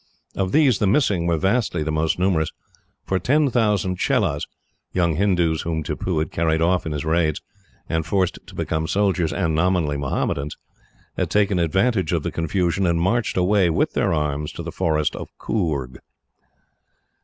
Of 0.35 0.51
these, 0.51 0.79
the 0.79 0.87
missing 0.87 1.27
were 1.27 1.37
vastly 1.37 1.83
the 1.83 1.91
most 1.91 2.17
numerous, 2.17 2.51
for 3.05 3.19
ten 3.19 3.51
thousand 3.51 3.99
Chelahs, 3.99 4.47
young 4.93 5.15
Hindoos 5.15 5.61
whom 5.61 5.83
Tippoo 5.83 6.17
had 6.17 6.31
carried 6.31 6.59
off 6.59 6.87
in 6.87 6.91
his 6.91 7.05
raids, 7.05 7.39
and 7.87 8.03
forced 8.03 8.39
to 8.47 8.55
become 8.55 8.87
soldiers, 8.87 9.31
and, 9.31 9.53
nominally, 9.53 9.97
Mohammedans, 9.97 10.57
had 11.17 11.29
taken 11.29 11.59
advantage 11.59 12.13
of 12.13 12.23
the 12.23 12.31
confusion, 12.31 12.87
and 12.87 12.99
marched 12.99 13.37
away 13.37 13.69
with 13.69 13.93
their 13.93 14.11
arms 14.11 14.51
to 14.53 14.63
the 14.63 14.71
Forest 14.71 15.15
of 15.15 15.29
Coorg. 15.37 15.99